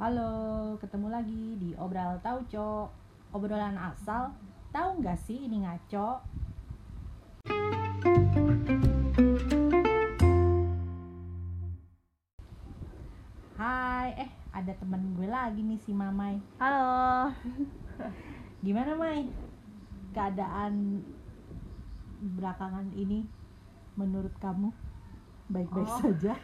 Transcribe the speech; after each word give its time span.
Halo, 0.00 0.32
ketemu 0.80 1.06
lagi 1.12 1.42
di 1.60 1.70
Obral 1.76 2.16
Tauco 2.24 2.88
Obrolan 3.36 3.76
asal, 3.76 4.32
tahu 4.72 4.88
nggak 5.04 5.18
sih 5.20 5.44
ini 5.44 5.60
ngaco? 5.60 6.08
Hai, 13.56 14.08
eh 14.16 14.30
ada 14.56 14.72
temen 14.72 15.12
gue 15.14 15.28
lagi 15.28 15.60
nih 15.60 15.78
si 15.78 15.92
Mamai 15.92 16.40
Halo. 16.56 17.28
Gimana 18.64 18.96
Mai? 18.96 19.28
Keadaan 20.10 21.04
belakangan 22.20 22.88
ini 22.92 23.24
menurut 23.96 24.32
kamu 24.40 24.72
baik-baik 25.48 25.88
Oh. 25.88 26.00
saja? 26.00 26.34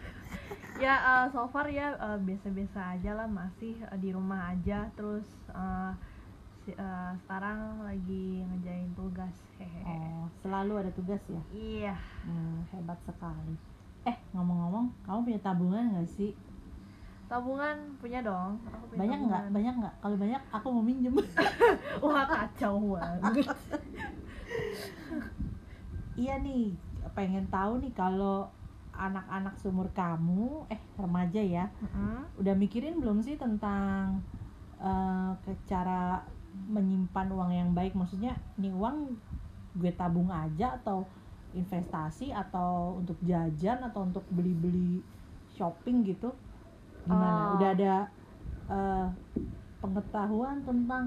Ya 0.77 0.95
eh, 1.01 1.25
so 1.33 1.49
far 1.49 1.67
ya 1.73 1.97
eh, 1.97 2.19
biasa-biasa 2.21 2.97
aja 2.99 3.11
lah 3.17 3.29
masih 3.29 3.81
eh, 3.81 3.99
di 3.99 4.13
rumah 4.13 4.53
aja 4.53 4.93
terus 4.93 5.25
si- 6.65 6.77
eh, 6.77 7.13
sekarang 7.25 7.81
lagi 7.81 8.45
ngejain 8.45 8.91
tugas. 8.93 9.37
Hehe. 9.57 9.81
Oh, 9.87 10.27
selalu 10.43 10.73
ada 10.85 10.91
tugas 10.93 11.23
ya? 11.31 11.43
Iya. 11.49 11.95
Hmm, 12.27 12.67
hebat 12.75 12.99
sekali. 13.07 13.55
Eh, 14.05 14.17
ngomong-ngomong, 14.35 14.93
kamu 15.07 15.19
punya 15.25 15.41
tabungan 15.41 15.85
nggak 15.97 16.11
sih? 16.11 16.35
Tabungan 17.27 17.97
punya 17.99 18.21
dong. 18.23 18.59
Aku 18.69 18.85
punya 18.91 18.99
Banyak 19.03 19.19
nggak? 19.27 19.43
Banyak 19.51 19.75
nggak? 19.83 19.95
Kalau 20.03 20.17
banyak, 20.19 20.43
aku 20.53 20.67
mau 20.71 20.85
minjem. 20.85 21.15
Wah 22.05 22.27
kacau 22.27 22.75
banget. 22.95 23.47
iya 26.17 26.35
nih, 26.39 26.75
pengen 27.15 27.47
tahu 27.49 27.79
nih 27.83 27.93
kalau 27.95 28.47
anak-anak 29.07 29.55
seumur 29.61 29.89
kamu, 29.99 30.67
eh 30.73 30.81
remaja 31.03 31.41
ya, 31.55 31.63
Mm-mm. 31.83 32.25
udah 32.41 32.55
mikirin 32.63 32.95
belum 33.01 33.19
sih 33.27 33.37
tentang 33.43 34.27
ke 35.45 35.51
cara 35.71 35.93
menyimpan 36.75 37.29
uang 37.37 37.51
yang 37.61 37.71
baik? 37.79 37.93
Maksudnya, 38.01 38.31
nih 38.61 38.73
uang 38.81 38.97
gue 39.81 39.91
tabung 40.01 40.31
aja 40.33 40.65
atau 40.79 40.97
investasi 41.61 42.25
atau 42.43 43.01
untuk 43.01 43.19
jajan 43.31 43.79
atau 43.89 44.01
untuk 44.09 44.25
beli-beli 44.37 45.05
shopping 45.57 45.97
gitu? 46.11 46.27
Gimana? 47.09 47.41
Oh. 47.49 47.57
Udah 47.57 47.69
ada 47.77 47.89
eh, 48.69 49.07
pengetahuan 49.83 50.65
tentang 50.69 51.05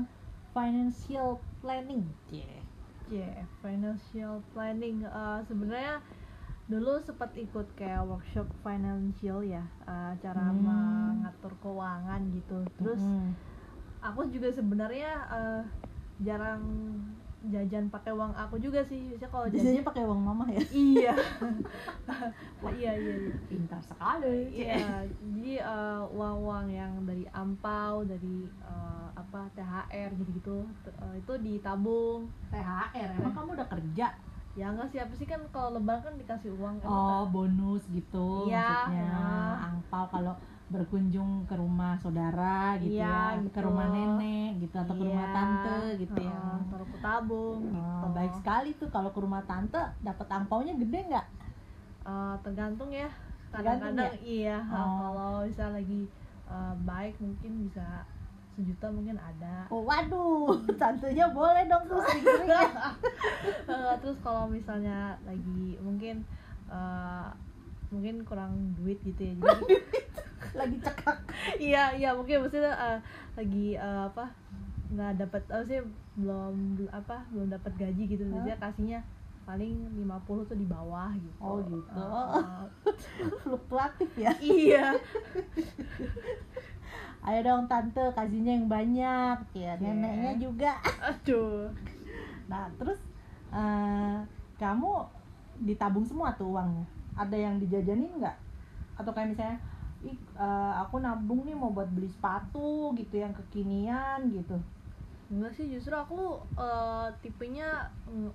financial 0.56 1.28
planning? 1.62 2.04
Yeah. 2.30 2.62
Yeah, 3.10 3.50
financial 3.62 4.46
planning. 4.54 5.02
Eh, 5.02 5.40
Sebenarnya 5.50 6.06
dulu 6.70 7.02
sempat 7.02 7.34
ikut 7.34 7.74
kayak 7.74 8.06
workshop 8.06 8.46
financial 8.62 9.42
ya, 9.42 9.66
eh, 9.84 10.14
cara 10.22 10.54
Hmm. 10.54 10.62
mengatur 10.62 11.58
keuangan 11.58 12.22
gitu. 12.30 12.62
Terus 12.78 13.02
Mm-mm. 13.02 13.34
aku 14.00 14.30
juga 14.30 14.54
sebenarnya 14.54 15.12
eh, 15.28 15.64
jarang 16.22 16.62
jajan 17.40 17.88
pakai 17.88 18.12
uang 18.12 18.36
aku 18.36 18.60
juga 18.60 18.84
sih 18.84 19.10
biasanya 19.10 19.32
kalau 19.32 19.48
jajan 19.48 19.64
biasanya 19.64 19.86
pakai 19.88 20.04
uang 20.04 20.22
mama 20.22 20.46
ya? 20.52 20.60
iya 20.76 21.16
iya 22.76 22.92
iya 22.94 23.16
iya 23.18 23.34
Pintar 23.50 23.82
sekali. 23.82 24.60
Iya, 24.60 25.08
jadi 25.18 25.52
eh, 25.64 26.04
uang-uang 26.12 26.68
yang 26.70 27.02
dari 27.02 27.26
ampau, 27.32 28.06
dari 28.06 28.46
eh, 28.46 29.08
apa 29.16 29.50
THR 29.56 30.10
gitu-gitu, 30.20 30.68
t- 30.84 30.94
eh, 30.94 31.16
itu 31.18 31.34
ditabung. 31.40 32.30
THR, 32.52 33.10
emang 33.18 33.34
kamu 33.34 33.50
udah 33.58 33.68
kerja? 33.68 34.08
Ya 34.54 34.66
enggak 34.70 34.90
sih 34.90 35.00
apa 35.00 35.14
sih 35.14 35.24
kan 35.24 35.42
kalau 35.50 35.78
lebaran 35.78 36.02
kan 36.02 36.14
dikasih 36.16 36.52
uang 36.54 36.82
kan. 36.82 36.90
Oh, 36.90 37.24
bonus 37.30 37.86
gitu 37.88 38.50
Iya, 38.50 38.66
maksudnya. 38.90 39.06
ya. 39.06 39.22
Angpau 39.66 40.06
kalau 40.10 40.34
berkunjung 40.70 41.50
ke 41.50 41.58
rumah 41.58 41.98
saudara 41.98 42.78
gitu 42.78 43.02
Iya, 43.02 43.34
ya, 43.34 43.42
gitu. 43.42 43.50
ke 43.52 43.62
rumah 43.64 43.90
nenek 43.90 44.62
gitu 44.62 44.76
atau 44.78 44.94
ke 44.94 45.02
rumah 45.02 45.26
Iya, 45.26 45.34
tante 45.34 45.78
gitu 45.98 46.20
ya. 46.22 46.30
heeh, 46.30 46.60
taruh 46.70 46.88
ke 46.88 46.98
tabung 47.00 47.60
Oh, 47.66 47.74
gitu. 47.74 48.06
baik 48.14 48.34
sekali 48.38 48.70
tuh 48.78 48.90
kalau 48.90 49.10
ke 49.10 49.20
rumah 49.20 49.42
tante 49.44 49.82
dapat 50.00 50.28
angpaunya 50.30 50.74
gede 50.76 51.00
nggak? 51.10 51.28
Eh, 52.06 52.36
tergantung 52.42 52.90
ya. 52.90 53.10
Kadang-kadang 53.50 54.14
iya, 54.22 54.62
Oh. 54.64 54.94
kalau 55.00 55.32
bisa 55.44 55.66
lagi 55.70 56.06
eh, 56.46 56.74
baik 56.80 57.18
mungkin 57.18 57.52
bisa 57.64 58.06
sejuta 58.54 58.90
mungkin 58.90 59.18
ada. 59.18 59.66
Oh, 59.70 59.82
waduh, 59.82 60.54
tantenya 60.82 61.30
boleh 61.30 61.66
dong 61.66 61.82
tuh 61.88 61.98
sering-sering. 62.06 62.50
Terus 63.98 64.18
kalau 64.20 64.46
misalnya 64.46 64.98
lagi 65.24 65.80
mungkin 65.80 66.22
eh, 66.68 67.28
mungkin 67.90 68.22
kurang 68.22 68.54
duit 68.76 69.02
gitu 69.02 69.18
ya 69.20 69.34
jadi 69.36 69.66
Lagi 70.50 70.78
cekak. 70.82 71.18
iya 71.58 71.94
iya 71.94 72.10
mungkin 72.12 72.42
maksudnya 72.42 72.74
eh, 72.74 73.00
lagi 73.34 73.74
eh, 73.74 74.02
apa 74.06 74.30
nggak 74.90 75.22
dapat 75.22 75.44
apa 75.48 75.64
sih 75.66 75.82
belum 76.18 76.56
apa 76.90 77.22
belum 77.30 77.48
dapat 77.50 77.72
gaji 77.78 78.04
gitu 78.08 78.24
Hah? 78.26 78.42
biasanya 78.42 78.58
kasihnya 78.60 79.00
paling 79.46 79.74
50 79.94 80.46
tuh 80.46 80.58
di 80.58 80.66
bawah 80.66 81.10
gitu 81.14 81.42
Oh, 81.42 81.58
gitu. 81.62 82.02
Eh, 82.02 82.66
Fluktuatif 83.42 84.10
ya. 84.16 84.34
iya 84.40 84.94
Ayo 87.20 87.40
dong 87.44 87.68
tante 87.68 88.00
kasihnya 88.16 88.56
yang 88.56 88.68
banyak 88.68 89.38
ya, 89.54 89.76
Iya. 89.76 89.82
neneknya 89.84 90.34
juga. 90.40 90.74
aduh 91.00 91.68
Nah, 92.48 92.66
terus 92.80 92.98
eh, 93.54 94.18
kamu 94.60 94.92
ditabung 95.60 96.06
semua 96.08 96.34
tuh 96.36 96.56
uangnya? 96.56 96.86
Ada 97.18 97.36
yang 97.36 97.56
dijajanin 97.60 98.12
nggak? 98.20 98.38
Atau 99.00 99.12
kayak 99.16 99.30
misalnya, 99.34 99.60
Ih, 100.00 100.16
eh, 100.16 100.74
aku 100.80 100.96
nabung 101.04 101.44
nih 101.44 101.56
mau 101.60 101.76
buat 101.76 101.92
beli 101.92 102.08
sepatu 102.08 102.96
gitu 102.96 103.20
yang 103.20 103.36
kekinian 103.36 104.32
gitu. 104.32 104.56
enggak 105.30 105.54
sih 105.54 105.70
justru 105.70 105.94
aku 105.94 106.18
eh, 106.58 107.08
tipenya 107.22 107.86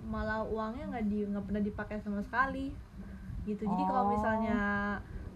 malah 0.06 0.46
uangnya 0.46 0.84
nggak 0.94 1.06
di 1.10 1.18
nggak 1.26 1.44
pernah 1.46 1.62
dipakai 1.64 1.98
sama 1.98 2.22
sekali 2.22 2.70
gitu 3.44 3.62
jadi 3.66 3.82
kalau 3.84 4.06
Oh. 4.06 4.10
misalnya 4.14 4.56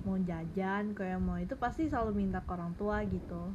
mau 0.07 0.17
jajan 0.23 0.95
kayak 0.95 1.19
mau 1.19 1.37
itu 1.37 1.55
pasti 1.59 1.91
selalu 1.91 2.13
minta 2.25 2.39
ke 2.41 2.51
orang 2.55 2.73
tua 2.79 3.03
gitu 3.05 3.51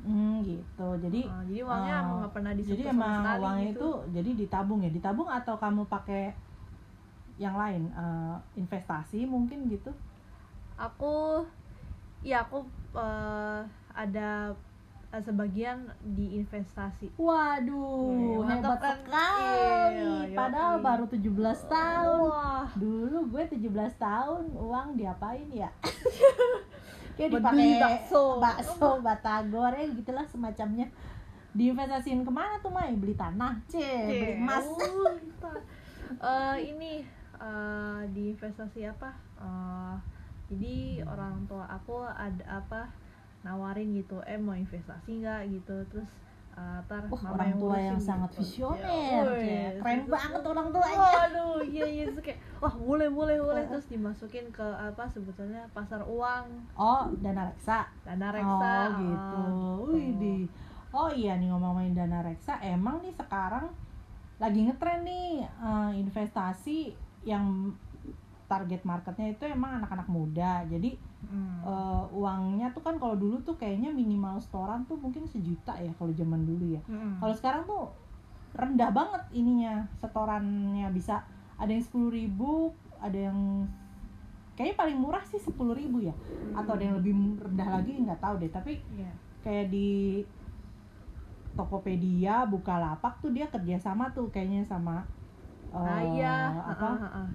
Hmm, 0.00 0.40
gitu. 0.40 0.88
Jadi 0.98 1.20
Eh, 1.22 1.42
jadi 1.46 1.60
uangnya 1.62 1.92
eh, 1.92 2.00
emang 2.00 2.16
nggak 2.18 2.32
pernah 2.32 2.52
disentuh 2.52 2.72
jadi 2.72 2.82
sama 2.88 2.96
emang 2.96 3.14
sekali 3.16 3.42
uangnya 3.42 3.64
gitu. 3.66 3.76
itu 3.76 3.88
jadi 4.10 4.30
ditabung 4.34 4.80
ya? 4.80 4.90
Ditabung 4.90 5.28
atau 5.28 5.54
kamu 5.54 5.82
pakai 5.86 6.22
yang 7.36 7.54
lain 7.54 7.88
eh, 7.90 8.36
investasi 8.54 9.24
mungkin 9.24 9.64
gitu? 9.66 9.92
aku 10.74 11.44
ya 12.20 12.40
aku 12.40 12.64
eh, 12.94 13.60
ada 13.92 14.56
eh, 15.10 15.20
sebagian 15.20 15.84
di 16.02 16.36
investasi 16.36 17.12
Waduh, 17.16 18.40
Iya, 18.40 18.56
hebat 18.56 18.80
sekali. 18.80 19.44
Iya, 20.24 20.32
Padahal 20.32 20.74
yoi. 20.76 20.84
baru 20.84 21.04
17 21.06 21.28
tahun. 21.66 22.28
wah 22.28 22.64
Dulu 22.72 23.18
gue 23.28 23.44
17 23.46 23.68
tahun 23.98 24.44
uang 24.54 24.88
diapain 24.96 25.48
ya? 25.50 25.68
Buat 27.16 27.30
dipakai 27.30 27.70
bakso. 27.80 28.22
bakso, 28.42 28.88
batagor 29.00 29.72
ya 29.74 29.86
gitulah 29.90 30.26
semacamnya. 30.28 30.86
Diinvestasiin 31.50 32.22
ke 32.22 32.30
mana 32.30 32.62
tuh 32.62 32.70
Mai? 32.70 32.94
Beli 32.94 33.18
tanah, 33.18 33.58
cie, 33.66 34.06
beli 34.06 34.38
emas. 34.38 34.66
Oh. 34.66 35.18
Eh, 36.10 36.56
ini 36.74 37.06
eh, 37.38 38.00
di 38.10 38.34
investasi 38.34 38.82
apa 38.86 39.30
Eh, 39.40 39.96
jadi 40.52 41.00
orang 41.08 41.48
tua 41.48 41.64
aku 41.64 42.04
ada 42.04 42.44
apa 42.60 42.92
nawarin 43.40 43.96
gitu 43.96 44.20
eh 44.28 44.36
mau 44.36 44.52
investasi 44.52 45.24
nggak 45.24 45.48
gitu 45.48 45.80
terus 45.88 46.10
Wah, 46.50 46.82
mama 47.08 47.30
orang 47.32 47.48
yang 47.48 47.58
tua 47.58 47.76
yang 47.78 48.00
sangat 48.00 48.30
gitu. 48.32 48.40
visioner, 48.42 49.24
Ya, 49.24 49.38
cie. 49.38 49.54
wes. 49.70 49.74
Keren 49.80 49.96
Terus- 49.96 50.10
banget 50.10 50.42
orang 50.44 50.66
tuanya. 50.68 50.98
Waduh, 51.00 51.58
iya 51.64 51.84
iya 51.86 52.02
terus 52.04 52.20
kayak 52.20 52.38
wah 52.58 52.74
boleh 52.74 53.08
boleh 53.08 53.36
boleh 53.38 53.64
terus 53.64 53.86
dimasukin 53.86 54.46
ke 54.50 54.66
apa 54.66 55.04
sebetulnya 55.06 55.62
pasar 55.70 56.02
uang 56.02 56.44
Oh, 56.74 57.08
dana 57.16 57.48
reksa. 57.48 57.86
dana 58.02 58.28
reksa 58.28 58.72
Oh, 58.90 58.98
gitu. 58.98 59.40
ah, 59.40 59.74
Wih, 59.88 60.08
di. 60.16 60.34
Oh 60.90 61.08
iya 61.08 61.32
nih 61.34 61.48
ngomongin 61.48 61.94
dana 61.94 62.18
reksa, 62.20 62.58
emang 62.60 62.98
nih 62.98 63.14
sekarang 63.14 63.70
lagi 64.36 64.60
ngetren 64.60 65.00
nih 65.00 65.28
eh, 65.44 65.90
investasi 65.96 66.92
yang 67.22 67.70
target 68.46 68.82
marketnya 68.82 69.30
itu 69.30 69.46
emang 69.46 69.78
anak-anak 69.78 70.08
muda. 70.08 70.66
Jadi 70.66 70.98
Hmm. 71.20 71.60
eh, 71.60 72.04
uangnya 72.16 72.72
tuh 72.72 72.80
kan 72.80 72.96
kalau 72.96 73.14
dulu 73.14 73.44
tuh 73.44 73.54
kayaknya 73.60 73.92
minimal 73.92 74.40
setoran 74.40 74.88
tuh 74.88 74.96
mungkin 74.96 75.28
sejuta 75.28 75.76
ya 75.76 75.92
kalau 76.00 76.10
zaman 76.16 76.42
dulu 76.48 76.64
ya. 76.76 76.82
Mm-mm. 76.88 77.20
Kalau 77.20 77.34
sekarang 77.36 77.62
tuh 77.68 77.92
rendah 78.56 78.90
banget 78.90 79.22
ininya 79.30 79.84
setorannya 80.00 80.88
bisa 80.90 81.22
ada 81.60 81.70
yang 81.70 81.84
sepuluh 81.84 82.10
ribu, 82.10 82.72
ada 82.98 83.30
yang 83.30 83.38
kayaknya 84.56 84.76
paling 84.76 84.98
murah 84.98 85.24
sih 85.28 85.40
sepuluh 85.40 85.76
ribu 85.76 86.00
ya 86.04 86.12
atau 86.56 86.74
ada 86.74 86.82
yang 86.82 86.96
lebih 86.98 87.14
rendah 87.38 87.68
lagi 87.68 87.92
nggak 88.00 88.20
tahu 88.20 88.34
deh 88.40 88.50
tapi 88.50 88.72
Iya. 88.92 89.12
kayak 89.44 89.66
di 89.70 89.88
Tokopedia, 91.56 92.48
Bukalapak 92.48 93.20
tuh 93.20 93.30
dia 93.36 93.44
kerjasama 93.50 94.08
tuh 94.16 94.32
kayaknya 94.32 94.64
sama 94.64 95.04
eh, 95.70 95.78
ah 95.78 96.00
iya 96.02 96.34
apa 96.56 96.88
Ah, 96.88 97.04
ah, 97.04 97.18
ah. 97.24 97.28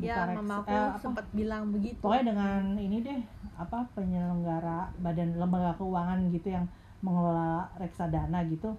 Ya 0.00 0.16
reks- 0.32 0.40
mama 0.40 0.54
aku 0.64 0.72
eh, 0.72 0.90
sempat 1.02 1.26
bilang 1.36 1.62
begitu. 1.74 2.00
Pokoknya 2.00 2.32
dengan 2.32 2.62
ini 2.80 2.96
deh 3.04 3.20
apa 3.60 3.84
penyelenggara 3.92 4.88
badan 5.04 5.36
lembaga 5.36 5.76
keuangan 5.76 6.18
gitu 6.32 6.48
yang 6.56 6.66
mengelola 7.04 7.68
reksadana 7.76 8.40
gitu 8.48 8.72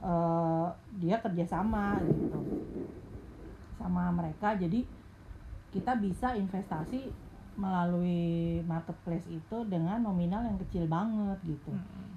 eh, 0.00 0.66
dia 1.00 1.16
kerjasama 1.20 2.00
gitu. 2.04 2.38
Sama 3.80 4.12
mereka 4.12 4.56
jadi 4.56 4.84
kita 5.70 5.92
bisa 6.00 6.34
investasi 6.34 7.08
melalui 7.60 8.58
marketplace 8.64 9.28
itu 9.28 9.56
dengan 9.68 10.00
nominal 10.00 10.42
yang 10.44 10.56
kecil 10.64 10.88
banget 10.88 11.38
gitu. 11.44 11.70
Mm-mm. 11.70 12.08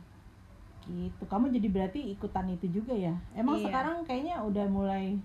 gitu. 0.83 1.23
Kamu 1.27 1.47
jadi 1.51 1.67
berarti 1.71 1.99
ikutan 2.11 2.47
itu 2.51 2.67
juga 2.71 2.91
ya? 2.95 3.15
Emang 3.35 3.55
Iya. 3.59 3.71
sekarang 3.71 3.97
kayaknya 4.03 4.35
udah 4.43 4.65
mulai 4.67 5.15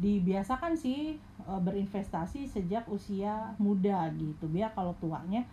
dibiasakan 0.00 0.72
sih 0.74 1.20
e, 1.20 1.52
berinvestasi 1.60 2.48
sejak 2.48 2.88
usia 2.88 3.52
muda 3.60 4.08
gitu. 4.16 4.48
Biar 4.48 4.72
kalau 4.72 4.96
tuanya 4.96 5.44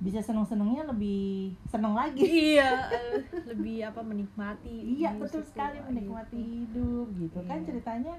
bisa 0.00 0.24
seneng 0.24 0.48
senengnya 0.48 0.88
lebih 0.88 1.52
seneng 1.68 1.92
lagi. 1.92 2.24
Iya 2.24 2.88
lebih 3.50 3.84
apa 3.84 4.00
menikmati 4.00 4.96
iya 4.96 5.12
betul 5.20 5.44
sekali 5.44 5.76
menikmati 5.84 6.40
hidup 6.64 7.12
gitu. 7.20 7.38
Kan 7.44 7.60
Iya. 7.60 7.66
ceritanya 7.68 8.14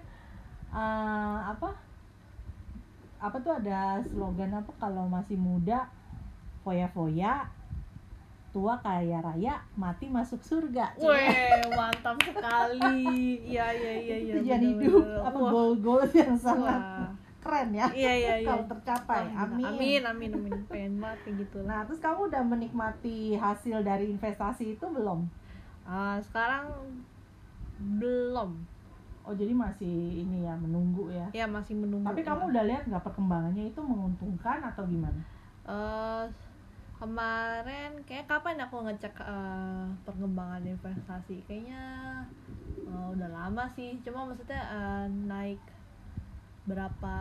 eh, 0.72 1.40
apa 1.50 1.70
apa 3.22 3.38
tuh 3.38 3.54
ada 3.54 4.02
slogan 4.10 4.50
apa 4.58 4.74
kalau 4.82 5.06
masih 5.06 5.38
muda 5.38 5.86
foya-foya 6.66 7.46
tua 8.52 8.76
kaya 8.78 9.18
raya 9.18 9.56
mati 9.74 10.06
masuk 10.06 10.40
surga 10.40 10.92
Weh, 10.96 11.32
mantap 11.72 12.20
sekali. 12.20 13.08
Iya, 13.42 13.64
iya, 13.72 13.94
iya, 13.98 14.16
iya. 14.20 14.34
tujuan 14.36 14.60
bener, 14.60 14.70
hidup 14.76 15.02
bener. 15.02 15.20
apa 15.24 15.38
Wah, 15.38 15.50
goal-goal 15.50 16.04
yang 16.14 16.36
sangat 16.36 16.76
wah. 16.76 17.08
keren 17.40 17.70
ya 17.72 17.88
Iya, 17.90 18.12
iya, 18.14 18.34
iya. 18.38 18.46
kalau 18.46 18.64
tercapai 18.68 19.24
amin. 19.30 19.66
Amin, 19.66 20.02
amin, 20.04 20.32
amin. 20.36 20.54
Pengen 20.66 20.94
banget 20.98 21.20
kayak 21.24 21.36
gitu. 21.42 21.58
nah 21.64 21.82
terus 21.82 21.98
kamu 21.98 22.28
udah 22.28 22.44
menikmati 22.44 23.18
hasil 23.36 23.82
dari 23.82 24.08
investasi 24.08 24.76
itu 24.76 24.86
belum 24.86 25.26
Ah, 25.82 26.20
sekarang 26.22 26.70
belum. 27.80 28.52
oh 29.22 29.34
jadi 29.34 29.54
masih 29.54 29.90
ini 30.20 30.44
ya 30.44 30.54
menunggu 30.56 31.08
ya 31.08 31.26
Ya 31.32 31.46
masih 31.46 31.74
menunggu. 31.74 32.04
tapi 32.04 32.22
kamu 32.22 32.50
udah 32.50 32.64
lihat 32.64 32.84
nggak 32.84 33.02
perkembangannya 33.02 33.64
itu 33.66 33.80
menguntungkan 33.80 34.62
atau 34.64 34.84
gimana 34.84 35.22
eh 35.64 36.26
kemarin 37.02 37.90
kayak 38.06 38.30
kapan 38.30 38.62
aku 38.62 38.78
ngecek 38.86 39.16
eh, 39.26 39.86
perkembangan 40.06 40.64
investasi? 40.70 41.36
Kayaknya 41.50 41.84
eh, 42.86 43.06
udah 43.18 43.30
lama 43.30 43.66
sih. 43.74 43.98
Cuma 44.06 44.30
maksudnya 44.30 44.62
eh, 44.70 45.06
naik 45.10 45.62
berapa 46.70 47.16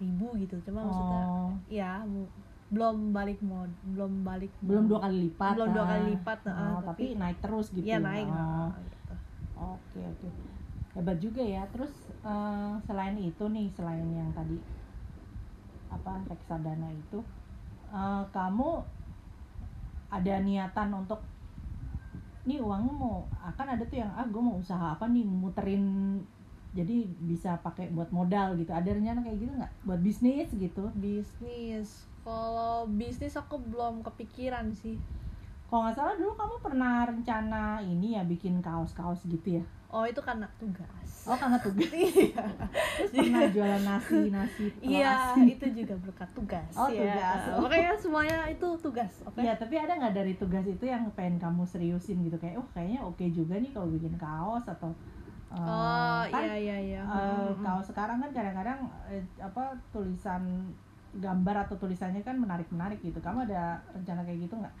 ribu 0.00 0.26
gitu. 0.40 0.56
Cuma 0.64 0.80
maksudnya 0.88 1.22
oh. 1.28 1.52
ya 1.68 2.00
mu- 2.08 2.32
belum 2.66 3.14
balik 3.14 3.38
mod 3.46 3.70
belum 3.94 4.26
balik 4.26 4.50
belum 4.66 4.90
dua 4.90 5.06
kali 5.06 5.30
lipat 5.30 5.54
belum 5.54 5.68
dua 5.70 5.84
ah. 5.84 5.88
kali 5.94 6.02
lipat 6.18 6.38
Oh, 6.50 6.50
ah, 6.50 6.78
tapi, 6.82 7.04
naik 7.14 7.38
terus 7.38 7.66
gitu 7.70 7.86
ya. 7.86 7.98
naik 8.02 8.26
Oh, 8.26 8.34
ah, 8.34 8.70
gitu. 8.74 9.14
oke 9.54 10.00
oke. 10.02 10.28
Hebat 10.96 11.18
juga 11.20 11.42
ya. 11.44 11.62
Terus 11.70 11.92
eh, 12.24 12.72
selain 12.88 13.16
itu 13.20 13.44
nih 13.46 13.66
selain 13.76 14.08
yang 14.10 14.30
tadi 14.34 14.56
apa 15.86 16.12
reksadana 16.26 16.90
itu 16.90 17.22
eh, 17.90 18.24
kamu 18.30 18.70
ada 20.06 20.34
niatan 20.40 20.88
untuk 20.94 21.20
nih 22.46 22.62
uangnya 22.62 22.94
mau 22.94 23.26
akan 23.42 23.74
ada 23.74 23.82
tuh 23.82 23.98
yang 23.98 24.10
ah 24.14 24.22
gue 24.22 24.38
mau 24.38 24.54
usaha 24.54 24.94
apa 24.94 25.10
nih 25.10 25.26
muterin 25.26 25.82
jadi 26.76 27.08
bisa 27.24 27.56
pakai 27.64 27.88
buat 27.88 28.12
modal 28.12 28.52
gitu. 28.60 28.68
Ada 28.68 28.92
rencana 28.92 29.24
kayak 29.24 29.38
gitu 29.40 29.52
nggak? 29.56 29.72
Buat 29.88 30.00
bisnis 30.04 30.52
gitu? 30.52 30.92
Bisnis. 30.92 32.04
Kalau 32.20 32.84
bisnis 32.90 33.32
aku 33.34 33.56
belum 33.56 34.04
kepikiran 34.04 34.76
sih 34.76 35.00
kalau 35.66 35.80
nggak 35.86 35.96
salah 35.98 36.14
dulu 36.14 36.32
kamu 36.34 36.54
pernah 36.62 36.94
rencana 37.04 37.62
ini 37.82 38.14
ya 38.14 38.22
bikin 38.22 38.62
kaos-kaos 38.62 39.26
gitu 39.26 39.58
ya 39.58 39.64
oh 39.90 40.06
itu 40.06 40.18
karena 40.22 40.46
tugas 40.58 41.26
oh 41.26 41.34
karena 41.34 41.58
tugas 41.58 41.90
iya 41.98 42.44
terus 42.98 43.10
pernah 43.12 43.42
jualan 43.50 43.82
nasi 43.82 44.30
nasi 44.30 44.64
Iya, 44.86 45.34
itu 45.42 45.66
juga 45.82 45.94
berkat 45.98 46.30
tugas. 46.30 46.70
Oh, 46.78 46.86
ya. 46.86 47.02
tugas. 47.02 47.40
Makanya 47.66 47.92
semuanya 47.98 48.38
itu 48.46 48.68
tugas, 48.78 49.10
oke? 49.26 49.42
Iya, 49.42 49.58
tapi 49.58 49.74
ada 49.74 49.98
nggak 49.98 50.14
dari 50.14 50.34
tugas 50.38 50.62
itu 50.62 50.86
yang 50.86 51.10
pengen 51.18 51.42
kamu 51.42 51.66
seriusin 51.66 52.22
gitu 52.22 52.38
kayak, 52.38 52.62
oh 52.62 52.66
kayaknya 52.70 53.02
oke 53.02 53.24
juga 53.34 53.58
nih 53.58 53.74
kalau 53.74 53.90
bikin 53.90 54.14
kaos 54.14 54.62
atau 54.70 54.94
eh, 55.50 55.58
Oh, 55.58 56.22
kan 56.30 56.42
iya 56.46 56.54
iya 56.54 56.76
iya. 56.78 57.00
eh, 57.02 57.10
Hmm, 57.10 57.58
hmm. 57.58 57.64
kaos 57.66 57.86
sekarang 57.90 58.22
kan 58.22 58.30
kadang-kadang 58.30 58.78
eh, 59.10 59.22
apa 59.42 59.74
tulisan 59.90 60.70
gambar 61.16 61.66
atau 61.66 61.74
tulisannya 61.80 62.22
kan 62.22 62.38
menarik-menarik 62.38 63.02
gitu. 63.02 63.18
Kamu 63.18 63.48
ada 63.50 63.82
rencana 63.90 64.22
kayak 64.22 64.46
gitu 64.46 64.54
nggak? 64.62 64.74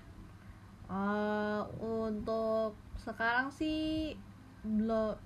Eh, 0.86 1.60
untuk 1.82 2.78
sekarang 2.94 3.50
sih 3.50 4.14
belum 4.62 5.18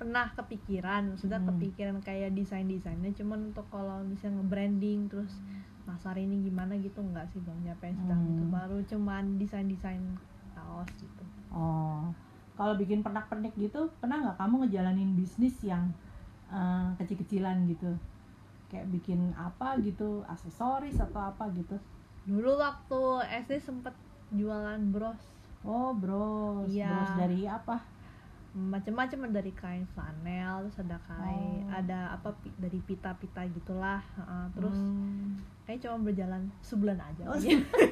pernah 0.00 0.32
kepikiran, 0.34 1.14
maksudnya 1.14 1.38
Hmm. 1.38 1.52
kepikiran 1.54 1.96
kayak 2.02 2.34
desain-desainnya 2.34 3.12
cuman 3.14 3.52
untuk 3.54 3.70
kalau 3.70 4.02
misalnya 4.02 4.42
nge-branding 4.42 5.06
terus 5.06 5.30
masar 5.86 6.18
ini 6.18 6.42
gimana 6.42 6.74
gitu 6.78 6.98
enggak 7.02 7.30
sih 7.30 7.38
belum 7.38 7.58
nyampe 7.62 7.86
sedang 7.94 8.18
Hmm. 8.18 8.34
gitu 8.34 8.44
baru 8.50 8.76
cuman 8.82 9.24
desain-desain 9.38 10.02
kaos 10.56 10.90
gitu. 10.98 11.22
Oh, 11.54 12.10
kalau 12.58 12.74
bikin 12.80 13.04
pernak-pernik 13.04 13.54
gitu, 13.60 13.92
pernah 14.00 14.16
nggak 14.26 14.36
kamu 14.40 14.54
ngejalanin 14.66 15.10
bisnis 15.14 15.54
yang 15.62 15.92
eh, 16.50 16.86
kecil-kecilan 16.98 17.56
gitu? 17.70 17.92
Kayak 18.72 18.88
bikin 18.90 19.36
apa 19.36 19.78
gitu, 19.84 20.24
aksesoris 20.26 20.96
atau 20.98 21.20
apa 21.20 21.44
gitu? 21.54 21.76
Dulu 22.26 22.58
waktu 22.58 22.98
SD 23.46 23.58
sempet 23.62 23.94
jualan 24.32 24.80
bros 24.88 25.20
Oh, 25.62 25.94
bros. 25.94 26.66
Iya. 26.66 26.90
Bros 26.90 27.12
dari 27.16 27.46
apa? 27.46 27.76
macam-macam 28.52 29.32
dari 29.32 29.48
kain 29.52 29.88
flanel 29.88 30.60
terus 30.62 30.84
ada 30.84 31.00
kain 31.02 31.64
Oh. 31.64 31.72
ada 31.72 32.12
apa 32.12 32.28
dari 32.58 32.76
pita-pita 32.80 33.48
gitulah 33.48 34.04
Heeh, 34.12 34.44
terus 34.52 34.76
Hmm. 34.76 35.40
kayak 35.64 35.80
cuma 35.80 36.04
berjalan 36.04 36.42
sebulan 36.60 37.00
aja 37.00 37.24
Oh, 37.24 37.32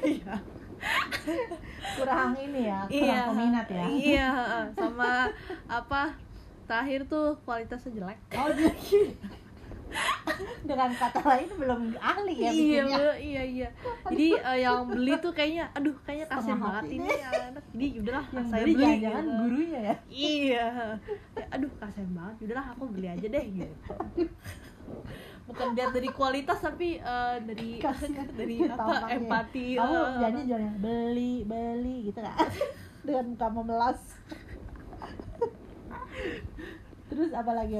Iya. 0.05 0.37
Kurang 1.97 2.37
ini 2.37 2.61
ya, 2.63 2.85
kurang 2.85 3.09
Iya. 3.09 3.21
peminat 3.25 3.67
ya. 3.67 3.85
iya 3.89 4.29
sama 4.77 5.33
apa 5.65 6.13
terakhir 6.65 7.09
tuh 7.09 7.33
kualitasnya 7.41 7.97
jelek 7.97 8.19
Oh, 8.31 8.45
dengan 10.69 10.89
kata 10.95 11.19
lain 11.21 11.49
belum 11.57 11.81
ahli 11.99 12.35
ya 12.37 12.51
iya 12.51 12.83
iya 13.19 13.43
iya. 13.43 13.69
Jadi 14.07 14.27
eh, 14.49 14.57
yang 14.63 14.87
beli 14.87 15.13
tuh 15.19 15.31
kayaknya 15.35 15.67
aduh 15.75 15.95
kayaknya 16.05 16.27
kasian 16.31 16.59
banget 16.59 16.85
ini 16.95 17.09
anak. 17.09 17.63
Jadi 17.71 17.87
udahlah 18.01 18.25
Yang 18.31 18.47
saya 18.47 18.63
beli 18.63 18.73
beli 18.75 18.93
jangan 19.01 19.23
gitu. 19.23 19.37
gurunya 19.37 19.79
ya. 19.79 19.95
iya. 20.11 20.67
Ya, 21.35 21.45
aduh 21.51 21.71
kasian 21.79 22.09
banget. 22.15 22.35
Udahlah 22.49 22.65
aku 22.75 22.83
beli 22.91 23.07
aja 23.09 23.27
deh 23.27 23.45
gitu. 23.51 23.75
Bukan 25.41 25.67
lihat 25.75 25.91
dari 25.91 26.09
kualitas 26.13 26.59
tapi 26.63 26.89
eh, 27.01 27.35
dari 27.43 27.69
Kasian 27.83 28.27
dari 28.35 28.57
apa 28.65 29.11
empati. 29.11 29.65
Kamu 29.75 29.95
eh, 29.95 30.07
jadi 30.23 30.39
jualnya 30.47 30.73
beli, 30.79 31.33
beli 31.43 31.95
gitu 32.11 32.19
kan. 32.23 32.35
dengan 33.01 33.25
muka 33.33 33.47
memelas. 33.49 33.99
Terus 37.11 37.35
apa 37.35 37.51
lagi 37.51 37.75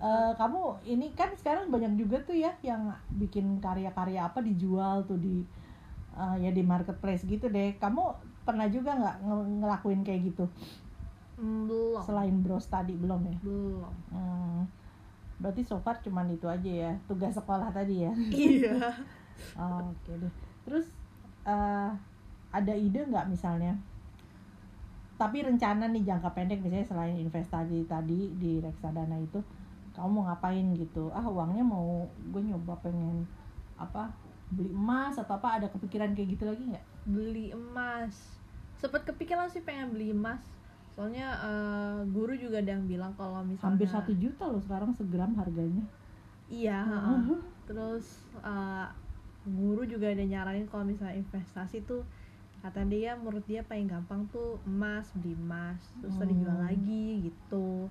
Eh, 0.00 0.32
kamu 0.40 0.80
ini 0.88 1.12
kan 1.12 1.28
sekarang 1.36 1.68
banyak 1.68 1.92
juga 2.00 2.16
tuh 2.24 2.32
ya 2.32 2.56
yang 2.64 2.88
bikin 3.12 3.60
karya-karya 3.60 4.24
apa 4.32 4.40
dijual 4.40 5.04
tuh 5.04 5.20
di 5.20 5.44
eh, 6.16 6.36
ya 6.44 6.50
di 6.56 6.62
marketplace 6.64 7.24
gitu 7.28 7.46
deh. 7.52 7.76
Kamu 7.76 8.02
pernah 8.48 8.66
juga 8.72 8.96
nggak 8.96 9.16
nge- 9.26 9.48
ngelakuin 9.60 10.00
kayak 10.06 10.20
gitu? 10.32 10.44
mm, 11.38 11.60
belum 11.68 12.04
Selain 12.06 12.36
bros 12.40 12.64
tadi 12.66 12.94
belum 12.96 13.20
ya? 13.28 13.36
belum 13.44 13.92
Hmm, 14.10 14.64
berarti 15.40 15.62
so 15.64 15.78
far 15.80 15.96
cuman 16.04 16.28
itu 16.32 16.44
aja 16.50 16.68
ya 16.70 16.92
tugas 17.08 17.36
sekolah 17.36 17.68
tadi 17.72 18.04
ya. 18.08 18.12
iya 18.34 18.76
Oh, 19.58 19.92
Oke 19.92 20.12
deh. 20.16 20.32
Terus 20.66 20.86
eh, 21.44 21.90
ada 22.50 22.74
ide 22.74 23.00
nggak 23.06 23.26
misalnya? 23.28 23.76
Tapi 25.20 25.44
rencana 25.44 25.84
nih 25.92 26.00
jangka 26.08 26.32
pendek 26.32 26.64
misalnya 26.64 26.88
selain 26.88 27.16
investasi 27.20 27.84
tadi 27.84 28.32
di 28.40 28.56
reksadana 28.64 29.20
itu, 29.20 29.44
kamu 30.00 30.12
mau 30.16 30.24
ngapain 30.28 30.66
gitu? 30.76 31.12
Ah 31.12 31.26
uangnya 31.28 31.64
mau 31.64 31.88
gue 32.32 32.42
nyoba 32.48 32.74
pengen 32.84 33.28
apa 33.78 34.02
beli 34.50 34.70
emas 34.74 35.14
atau 35.22 35.34
apa? 35.38 35.48
Ada 35.60 35.66
kepikiran 35.74 36.10
kayak 36.16 36.28
gitu 36.36 36.44
lagi 36.50 36.64
nggak? 36.70 36.86
beli 37.08 37.50
emas 37.52 38.14
sempet 38.80 39.02
kepikiran 39.08 39.48
sih 39.52 39.60
pengen 39.64 39.92
beli 39.94 40.12
emas 40.12 40.40
soalnya 40.94 41.26
eh, 41.48 41.98
guru 42.12 42.36
juga 42.36 42.60
ada 42.60 42.76
yang 42.76 42.84
bilang 42.84 43.12
kalau 43.16 43.40
misalnya 43.44 43.76
Hampir 43.76 43.88
satu 43.88 44.12
juta 44.16 44.44
loh 44.48 44.60
sekarang 44.60 44.90
segram 44.98 45.32
harganya. 45.40 45.84
iya 46.50 46.84
heeh. 46.90 47.20
terus 47.68 48.04
eh, 48.42 48.86
guru 49.46 49.82
juga 49.88 50.10
ada 50.12 50.24
nyaranin 50.26 50.66
kalau 50.68 50.84
misalnya 50.84 51.16
investasi 51.16 51.86
tuh 51.86 52.02
kata 52.60 52.84
dia 52.84 53.16
menurut 53.16 53.44
dia 53.48 53.64
paling 53.64 53.88
gampang 53.88 54.28
tuh 54.28 54.60
emas 54.68 55.08
beli 55.16 55.32
emas 55.32 55.80
terus 56.00 56.12
tadi 56.20 56.36
jual 56.36 56.52
Hmm. 56.52 56.66
lagi 56.68 57.24
gitu 57.24 57.88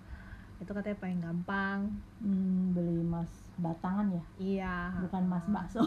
itu 0.59 0.71
katanya 0.75 0.97
paling 0.99 1.19
gampang. 1.23 1.79
Hmm, 2.19 2.75
beli 2.75 2.99
emas 2.99 3.31
batangan 3.55 4.11
ya, 4.11 4.23
iya. 4.39 4.75
Bukan 5.07 5.23
emas 5.27 5.45
bakso. 5.47 5.83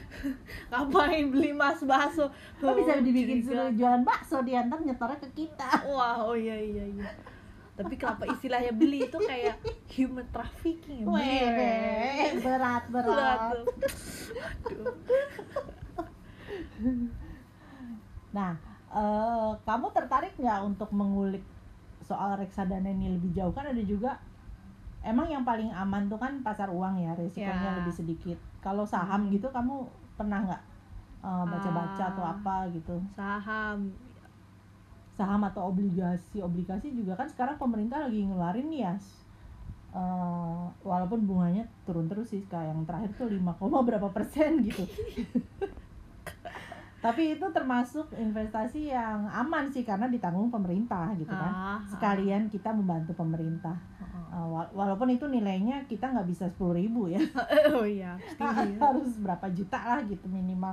ngapain 0.70 1.30
beli 1.30 1.54
mas 1.54 1.78
bakso? 1.86 2.26
Kok 2.58 2.74
bisa 2.78 2.98
dibikin 2.98 3.46
suruh 3.46 3.70
jualan 3.70 4.02
bakso 4.02 4.42
diantar 4.42 4.82
nyetornya 4.82 5.18
ke 5.22 5.28
kita. 5.34 5.86
wah 5.94 6.26
oh 6.26 6.34
iya 6.34 6.58
iya 6.58 6.84
iya. 6.86 7.10
Tapi 7.72 7.94
kenapa 7.96 8.28
istilahnya 8.28 8.74
beli 8.74 9.08
itu 9.08 9.18
kayak 9.22 9.56
human 9.94 10.26
trafficking 10.28 11.06
ya? 11.06 11.08
Weh, 11.08 12.30
berat 12.42 12.84
Berat. 12.90 13.10
Berat. 13.10 13.40
Nah, 18.32 18.52
eh, 18.92 19.50
kamu 19.64 19.86
tertarik 19.94 20.34
nggak 20.36 20.60
untuk 20.68 20.90
mengulik 20.92 21.44
soal 22.12 22.36
reksadana 22.36 22.86
ini 22.86 23.08
lebih 23.10 23.32
jauh 23.32 23.50
kan 23.50 23.64
ada 23.64 23.80
juga 23.80 24.20
emang 25.00 25.26
yang 25.26 25.42
paling 25.42 25.72
aman 25.72 26.06
tuh 26.06 26.14
kan 26.16 26.38
pasar 26.40 26.68
uang 26.68 26.94
ya 26.96 27.16
resikonya 27.16 27.72
Ya. 27.72 27.76
lebih 27.78 27.90
sedikit. 27.90 28.36
Kalau 28.60 28.84
saham 28.84 29.26
gitu 29.26 29.48
kamu 29.48 29.82
pernah 30.14 30.44
nggak 30.44 30.62
eh, 31.22 31.44
baca-baca 31.48 32.04
atau 32.08 32.22
Ah. 32.22 32.32
apa 32.32 32.56
gitu? 32.70 33.00
saham 33.12 33.90
Saham 35.12 35.40
atau 35.42 35.68
obligasi 35.68 36.40
obligasi 36.40 36.92
juga 36.92 37.12
kan 37.14 37.28
sekarang 37.28 37.56
pemerintah 37.56 38.00
lagi 38.00 38.22
ngeluarin 38.22 38.68
nih 38.68 38.82
ya. 38.82 38.94
eh, 39.92 40.62
walaupun 40.80 41.20
bunganya 41.22 41.68
turun 41.84 42.08
terus 42.08 42.28
sih 42.28 42.40
kayak 42.46 42.72
yang 42.72 42.80
terakhir 42.82 43.12
tuh 43.12 43.28
5, 43.28 43.52
berapa 43.82 44.08
persen 44.08 44.64
gitu. 44.64 44.88
Tapi 47.02 47.34
itu 47.34 47.46
termasuk 47.50 48.14
investasi 48.14 48.88
yang 48.88 49.26
aman 49.26 49.66
sih 49.66 49.82
karena 49.82 50.06
ditanggung 50.06 50.48
pemerintah 50.48 51.10
gitu 51.14 51.28
kan. 51.28 51.50
Ah, 51.50 51.78
Sekalian 51.84 52.46
kita 52.46 52.70
membantu 52.70 53.12
pemerintah. 53.12 53.74
ah. 53.98 54.30
Uh, 54.32 54.48
wa- 54.50 54.70
walaupun 54.72 55.10
itu 55.10 55.26
nilainya 55.26 55.84
kita 55.84 56.08
nggak 56.08 56.24
bisa 56.24 56.48
sepuluh 56.48 56.72
ribu 56.74 57.04
ya, 57.04 57.20
oh 57.74 57.84
iya 57.84 58.16
setuju 58.24 58.80
harus 58.80 59.12
berapa 59.18 59.44
juta 59.50 59.76
lah 59.78 60.00
gitu 60.02 60.24
minimal 60.26 60.72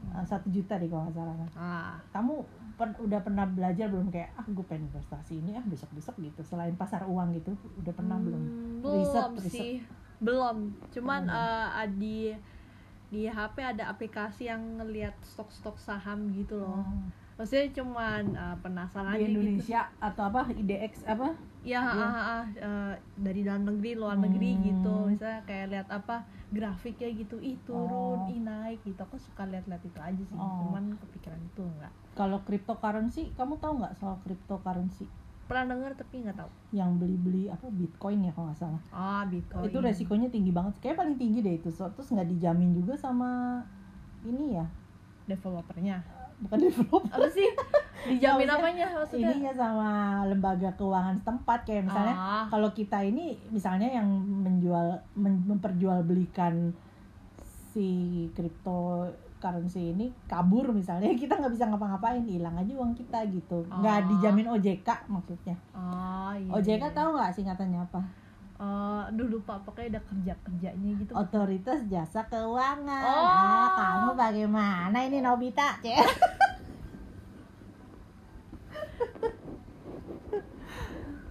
Uh, 0.00 0.24
satu 0.24 0.48
juta 0.48 0.74
deh 0.74 0.88
kalau 0.88 1.04
nggak 1.04 1.14
salah. 1.14 1.36
kan. 1.36 1.48
ah 1.54 1.94
Kamu 2.10 2.40
per- 2.74 2.96
udah 2.98 3.20
pernah 3.20 3.44
belajar 3.44 3.86
belum 3.86 4.08
kayak 4.08 4.32
ah 4.32 4.42
gue 4.42 4.64
pengen 4.64 4.88
investasi 4.88 5.38
ini 5.38 5.52
ah 5.52 5.62
besok 5.62 5.92
besok 5.92 6.16
gitu 6.18 6.40
selain 6.42 6.72
pasar 6.72 7.04
uang 7.04 7.36
gitu 7.36 7.52
udah 7.76 7.92
pernah 7.92 8.16
belum? 8.16 8.40
Hmm, 8.40 8.80
belum 8.80 9.30
riset. 9.36 9.52
sih 9.52 9.74
belum 10.18 10.56
cuman 10.90 11.22
Belum. 11.22 11.36
eh, 11.76 11.88
di 11.92 12.18
di 13.10 13.26
HP 13.26 13.56
ada 13.58 13.90
aplikasi 13.90 14.46
yang 14.46 14.78
ngelihat 14.78 15.18
stok-stok 15.20 15.76
saham 15.76 16.30
gitu 16.30 16.56
loh 16.56 16.80
Oh, 16.80 17.02
maksudnya 17.36 17.72
cuman 17.74 18.22
eh, 18.30 18.56
penasaran 18.58 19.12
di 19.12 19.16
aja 19.16 19.26
gitu 19.26 19.34
Indonesia 19.34 19.80
atau 19.98 20.22
apa 20.24 20.42
IDX 20.52 20.92
apa? 21.04 21.28
ya 21.60 21.82
Iya. 21.82 21.84
ah, 21.84 22.08
ah, 22.08 22.24
ah, 22.24 22.44
eh, 22.48 22.94
dari 23.14 23.40
dalam 23.42 23.68
negeri 23.68 23.92
luar 23.92 24.16
negeri 24.16 24.50
Hmm. 24.54 24.64
gitu 24.64 24.94
misalnya 25.06 25.40
kayak 25.44 25.66
lihat 25.68 25.88
apa 25.90 26.16
grafiknya 26.48 27.08
gitu 27.12 27.36
ih 27.36 27.60
turun 27.60 28.24
Oh. 28.24 28.32
ih 28.32 28.40
naik 28.40 28.80
gitu 28.80 28.96
aku 28.96 29.18
suka 29.18 29.44
lihat-lihat 29.44 29.82
itu 29.82 30.00
aja 30.00 30.22
sih 30.22 30.36
Oh. 30.36 30.56
cuman 30.58 30.96
kepikiran 30.96 31.40
itu 31.42 31.60
enggak 31.60 31.92
Kalau 32.10 32.42
cryptocurrency, 32.42 33.32
kamu 33.32 33.58
tahu 33.58 33.80
nggak 33.80 33.94
soal 33.94 34.18
cryptocurrency? 34.20 35.06
Pernah 35.50 35.66
denger 35.68 35.92
tapi 35.94 36.14
nggak 36.20 36.36
tahu 36.36 36.50
Yang 36.70 36.90
beli-beli 36.96 37.44
apa 37.46 37.66
Bitcoin 37.68 38.22
ya 38.22 38.30
kalau 38.30 38.46
nggak 38.46 38.60
salah. 38.60 38.82
ah 38.88 39.22
bitcoin 39.24 39.66
itu 39.66 39.78
resikonya 39.80 40.28
tinggi 40.28 40.48
banget. 40.48 40.78
Kayak 40.78 40.96
paling 40.96 41.16
tinggi 41.16 41.38
deh 41.40 41.54
itu. 41.56 41.68
So, 41.68 41.90
terus 41.90 42.08
nggak 42.08 42.30
dijamin 42.30 42.70
juga 42.72 42.94
sama 42.94 43.58
ini 44.22 44.54
ya, 44.54 44.66
developernya 45.26 45.98
bukan 46.38 46.56
developer. 46.62 47.10
apa 47.10 47.28
sih 47.28 47.44
dijamin 48.08 48.46
Maksudnya, 48.46 48.56
apanya 48.56 48.86
maksudnya 48.94 49.28
Ininya 49.30 49.52
sama 49.52 49.90
lembaga 50.24 50.70
keuangan 50.72 51.18
setempat 51.18 51.58
kayak 51.62 51.84
misalnya 51.84 52.14
Ah. 52.14 52.44
kalau 52.46 52.70
kita 52.70 53.02
ini 53.02 53.26
misalnya 53.48 53.90
yang 53.90 54.08
menjual 54.40 54.86
men- 55.14 55.44
memperjualbelikan 55.44 56.72
si 57.68 57.88
cryptocurrency 59.40 59.96
ini 59.96 60.12
kabur 60.28 60.68
misalnya 60.70 61.08
kita 61.16 61.34
nggak 61.34 61.50
bisa 61.50 61.64
ngapa-ngapain 61.66 62.20
hilang 62.22 62.52
aja 62.54 62.72
uang 62.76 62.92
kita 62.92 63.24
gitu 63.26 63.64
nggak 63.66 63.96
Ah. 63.96 64.06
dijamin 64.06 64.46
OJK 64.50 64.88
maksudnya 65.08 65.56
Ah, 65.72 66.36
iya. 66.36 66.52
OJK 66.52 66.76
iya. 66.78 66.92
tahu 66.92 67.16
nggak 67.16 67.32
singkatannya 67.32 67.80
apa 67.80 68.00
Eh, 68.60 69.02
aduh 69.08 69.24
lupa 69.24 69.56
pokoknya 69.56 69.96
ada 69.96 70.00
kerja 70.04 70.36
kerjanya 70.44 70.92
gitu. 71.00 71.16
Otoritas 71.16 71.80
Jasa 71.88 72.28
Keuangan. 72.28 73.08
Oh. 73.08 73.24
Ah, 73.24 73.68
kamu 73.72 74.12
bagaimana 74.12 75.00
ini 75.00 75.24
Nobita, 75.24 75.80
Cek? 75.80 75.96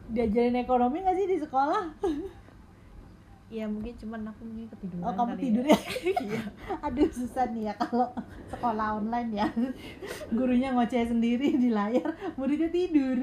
Diajarin 0.09 0.57
ekonomi 0.57 1.05
gak 1.05 1.13
sih 1.13 1.29
di 1.29 1.37
sekolah? 1.37 1.85
Iya 3.49 3.65
mungkin 3.65 3.97
cuman 3.97 4.29
aku 4.29 4.41
mungkin 4.45 4.69
ketiduran. 4.69 5.05
Oh, 5.09 5.13
kamu 5.17 5.33
kali 5.33 5.41
tidur 5.41 5.65
ya. 5.65 5.79
ya? 6.37 6.43
Aduh, 6.85 7.09
susah 7.09 7.49
nih 7.49 7.63
ya 7.69 7.73
kalau 7.81 8.07
sekolah 8.45 9.01
online 9.01 9.29
ya. 9.33 9.47
Gurunya 10.29 10.69
ngoceh 10.69 11.09
sendiri 11.09 11.57
di 11.57 11.73
layar, 11.73 12.13
muridnya 12.37 12.69
tidur. 12.69 13.17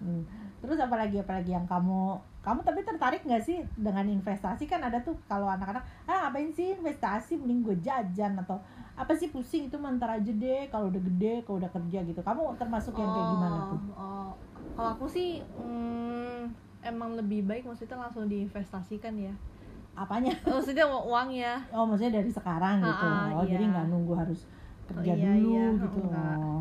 Hmm. 0.00 0.24
Terus 0.64 0.78
apalagi 0.80 1.20
apalagi 1.20 1.52
yang 1.52 1.68
kamu 1.68 2.16
kamu 2.46 2.62
tapi 2.62 2.80
tertarik 2.86 3.26
nggak 3.26 3.42
sih 3.42 3.58
dengan 3.74 4.06
investasi 4.06 4.70
kan 4.70 4.78
ada 4.78 5.02
tuh 5.02 5.18
kalau 5.26 5.50
anak-anak 5.50 5.82
ah 6.06 6.30
ngapain 6.30 6.54
sih 6.54 6.78
investasi 6.78 7.42
mending 7.42 7.66
gue 7.66 7.76
jajan 7.82 8.38
atau 8.38 8.62
apa 8.94 9.18
sih 9.18 9.34
pusing 9.34 9.66
itu 9.66 9.74
mantar 9.82 10.14
aja 10.14 10.30
deh 10.30 10.70
kalau 10.70 10.86
udah 10.86 11.02
gede 11.10 11.42
kalau 11.42 11.58
udah 11.58 11.66
kerja 11.74 12.06
gitu 12.06 12.22
kamu 12.22 12.54
termasuk 12.54 12.94
yang 12.94 13.10
kayak 13.10 13.28
gimana 13.34 13.58
tuh 13.74 13.80
Oh, 13.98 14.30
kalau 14.78 14.90
aku 14.94 15.06
sih 15.10 15.42
hmm, 15.42 16.25
emang 16.92 17.10
lebih 17.20 17.40
baik 17.48 17.62
maksudnya 17.68 17.96
langsung 18.02 18.24
diinvestasikan 18.32 19.14
ya. 19.26 19.34
apanya 19.96 20.32
Maksudnya 20.46 20.84
uang- 20.92 21.06
uangnya. 21.10 21.52
oh 21.74 21.84
maksudnya 21.88 22.12
dari 22.20 22.30
sekarang 22.38 22.76
gitu 22.88 23.04
Ah, 23.04 23.32
ah, 23.32 23.40
oh 23.40 23.44
jadi 23.50 23.62
iya. 23.62 23.70
nggak 23.72 23.86
nunggu 23.90 24.12
harus 24.22 24.40
kerja 24.88 25.12
iya, 25.16 25.30
dulu 25.34 25.46
iya, 25.46 25.60
gitu 25.82 25.98
enggak. 26.06 26.36
oh. 26.38 26.60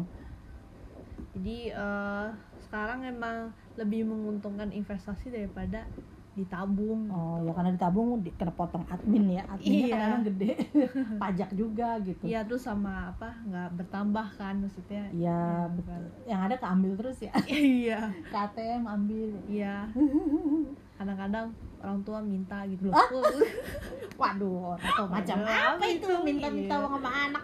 Jadi 1.35 1.57
eh, 1.75 2.27
sekarang 2.65 2.99
emang 3.05 3.37
lebih 3.79 4.07
menguntungkan 4.07 4.71
investasi 4.71 5.27
daripada 5.35 5.91
ditabung. 6.35 7.07
Oh 7.07 7.39
ya 7.39 7.49
karena 7.49 7.71
ditabung 7.71 8.19
di- 8.19 8.31
kena 8.31 8.51
potong 8.51 8.83
admin 8.85 9.31
ya 9.31 9.43
adminnya 9.45 9.87
Iya. 9.87 9.95
kadang 9.97 10.23
gede 10.25 10.51
pajak 11.23 11.49
juga 11.51 11.95
gitu 12.01 12.23
Iya 12.23 12.43
terus 12.43 12.61
sama 12.61 13.09
apa 13.09 13.31
nggak 13.41 13.69
bertambah 13.73 14.27
kan 14.35 14.59
maksudnya. 14.59 15.07
Iya, 15.09 15.31
Ya, 15.31 15.71
betul. 15.71 16.03
Yang 16.25 16.41
ada 16.41 16.55
keambil 16.57 16.91
terus 16.95 17.17
ya. 17.19 17.33
Iya. 17.79 17.99
KTM 18.29 18.83
ambil. 18.83 19.29
Iya. 19.47 19.87
Kadang-kadang 20.97 21.51
orang 21.79 21.99
tua 22.01 22.19
minta 22.19 22.63
gitu 22.65 22.87
loh. 22.87 22.95
Waduh, 24.15 24.75
orang 24.75 24.91
tua 24.91 25.07
macam 25.09 25.37
apa 25.41 25.85
itu 25.85 26.07
minta-minta 26.21 26.71
Iya. 26.71 26.81
uang 26.81 26.93
sama 26.97 27.11
anak. 27.25 27.43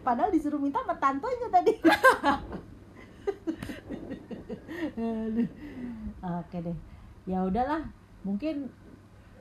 Padahal 0.00 0.30
disuruh 0.30 0.56
minta 0.56 0.78
sama 0.78 0.94
tantonya 0.96 1.48
tadi. 1.48 1.72
Oke 6.18 6.58
deh. 6.58 6.78
Ya 7.28 7.46
udahlah, 7.46 7.86
mungkin 8.26 8.72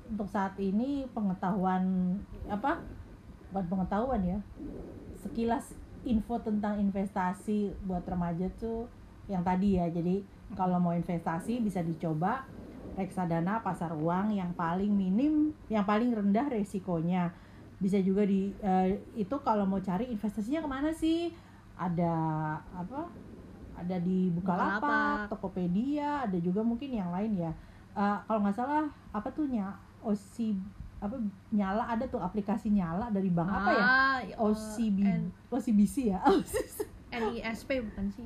untuk 0.07 0.29
saat 0.29 0.53
ini 0.62 1.10
pengetahuan 1.12 2.15
apa? 2.48 2.79
Bukan 3.50 3.65
pengetahuan 3.67 4.22
ya. 4.24 4.39
Sekilas 5.17 5.74
info 6.05 6.39
tentang 6.39 6.77
investasi 6.79 7.74
buat 7.84 8.05
remaja 8.05 8.48
tuh 8.62 8.86
yang 9.25 9.41
tadi 9.41 9.81
ya. 9.81 9.89
Jadi 9.89 10.22
kalau 10.55 10.77
mau 10.77 10.93
investasi 10.93 11.60
bisa 11.60 11.81
dicoba 11.81 12.46
reksadana 12.96 13.62
pasar 13.62 13.93
uang 13.93 14.34
yang 14.38 14.53
paling 14.53 14.89
minim, 14.93 15.53
yang 15.67 15.84
paling 15.84 16.13
rendah 16.13 16.48
resikonya. 16.48 17.34
Bisa 17.77 18.01
juga 18.01 18.25
di 18.25 18.53
eh, 18.62 19.01
itu 19.13 19.36
kalau 19.41 19.65
mau 19.65 19.81
cari 19.81 20.10
investasinya 20.10 20.62
ke 20.62 20.69
mana 20.69 20.89
sih? 20.93 21.34
Ada 21.77 22.13
apa? 22.74 23.10
Ada 23.77 24.01
di 24.01 24.34
Bukalapak, 24.34 24.81
Bukalapak. 24.81 25.29
Tokopedia, 25.29 26.25
ada 26.25 26.38
juga 26.41 26.65
mungkin 26.65 26.89
yang 26.89 27.13
lain 27.13 27.38
ya. 27.38 27.51
Eh, 27.93 28.17
kalau 28.25 28.39
nggak 28.41 28.57
salah 28.57 28.89
apa 29.13 29.29
tuh 29.29 29.46
nya 29.46 29.77
OC 30.01 30.57
apa 30.98 31.13
nyala 31.53 31.86
ada 31.93 32.10
tuh 32.10 32.17
aplikasi 32.17 32.74
nyala 32.74 33.13
dari 33.13 33.29
bank 33.29 33.50
apa 33.50 33.69
ya? 33.69 33.86
Ah, 33.86 34.17
OCB 34.41 34.98
N- 35.05 35.29
OCBC 35.53 36.10
ya? 36.10 36.19
NISP 37.13 37.69
bukan 37.86 38.05
sih? 38.10 38.25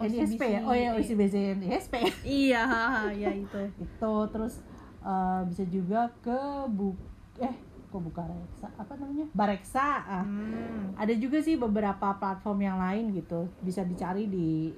NISP 0.00 0.40
ya? 0.40 0.60
Oh 0.64 0.76
ya 0.76 0.96
OCBC 0.96 1.60
NISP 1.60 1.94
ya? 1.96 2.12
Iya, 2.24 2.64
ya 3.12 3.30
itu. 3.32 3.62
itu 3.84 4.12
terus 4.32 4.60
eh, 5.00 5.40
bisa 5.48 5.64
juga 5.68 6.12
ke 6.20 6.40
bu 6.68 6.92
eh 7.40 7.56
kok 7.90 8.02
buka 8.02 8.22
reksa 8.24 8.70
apa 8.78 8.94
namanya? 8.96 9.26
Bareksa 9.34 9.86
ah. 10.06 10.24
Hmm. 10.24 10.94
ada 10.94 11.12
juga 11.18 11.42
sih 11.42 11.58
beberapa 11.58 12.14
platform 12.16 12.58
yang 12.62 12.78
lain 12.78 13.04
gitu. 13.12 13.50
Bisa 13.60 13.82
dicari 13.82 14.30
di 14.30 14.70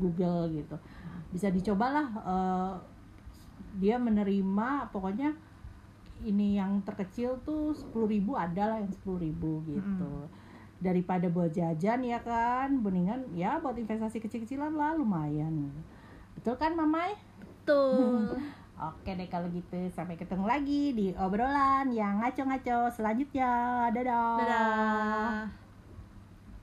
Google 0.00 0.50
gitu. 0.56 0.76
Bisa 1.30 1.52
dicobalah 1.52 2.06
eh, 2.24 2.72
dia 3.78 4.00
menerima 4.00 4.88
pokoknya 4.90 5.36
ini 6.24 6.56
yang 6.56 6.80
terkecil 6.86 7.42
tuh 7.44 7.76
sepuluh 7.76 8.08
ribu 8.08 8.32
ada 8.38 8.74
lah 8.74 8.78
yang 8.80 8.90
sepuluh 8.90 9.20
ribu 9.20 9.60
gitu. 9.68 10.12
Daripada 10.80 11.28
buat 11.28 11.52
jajan 11.52 12.00
ya 12.02 12.18
kan? 12.24 12.80
Mendingan 12.80 13.28
ya 13.36 13.60
buat 13.60 13.76
investasi 13.76 14.18
kecil-kecilan 14.24 14.72
lah 14.72 14.96
lumayan. 14.96 15.70
Betul 16.34 16.56
kan 16.56 16.72
Mamai? 16.74 17.34
betul 17.64 18.36
Oke 18.74 19.14
deh 19.14 19.30
kalau 19.30 19.46
gitu 19.54 19.86
sampai 19.94 20.18
ketemu 20.18 20.44
lagi 20.50 20.82
di 20.92 21.06
obrolan 21.14 21.94
yang 21.94 22.18
ngaco-ngaco 22.18 22.90
selanjutnya. 22.90 23.86
Dadah. 23.94 24.38
dadah 24.42 25.63